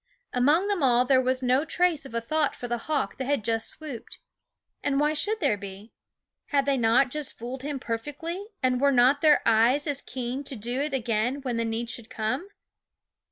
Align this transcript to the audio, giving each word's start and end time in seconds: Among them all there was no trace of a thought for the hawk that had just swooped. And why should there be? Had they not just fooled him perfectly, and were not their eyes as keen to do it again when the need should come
Among 0.33 0.67
them 0.67 0.81
all 0.81 1.05
there 1.05 1.21
was 1.21 1.43
no 1.43 1.63
trace 1.63 2.07
of 2.07 2.15
a 2.15 2.21
thought 2.21 2.55
for 2.55 2.67
the 2.67 2.79
hawk 2.89 3.17
that 3.17 3.25
had 3.25 3.43
just 3.43 3.67
swooped. 3.67 4.17
And 4.81 4.99
why 4.99 5.13
should 5.13 5.39
there 5.39 5.57
be? 5.57 5.93
Had 6.47 6.65
they 6.65 6.75
not 6.75 7.11
just 7.11 7.37
fooled 7.37 7.61
him 7.61 7.79
perfectly, 7.79 8.47
and 8.63 8.81
were 8.81 8.91
not 8.91 9.21
their 9.21 9.43
eyes 9.45 9.85
as 9.85 10.01
keen 10.01 10.43
to 10.45 10.55
do 10.55 10.81
it 10.81 10.95
again 10.95 11.43
when 11.43 11.57
the 11.57 11.65
need 11.65 11.87
should 11.91 12.09
come 12.09 12.49